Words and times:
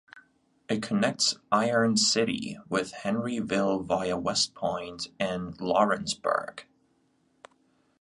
It 0.67 0.81
connects 0.81 1.37
Iron 1.51 1.95
City 1.95 2.57
with 2.67 2.91
Henryville 2.91 3.85
via 3.85 4.17
Westpoint 4.17 5.09
and 5.19 5.61
Lawrenceburg. 5.61 6.65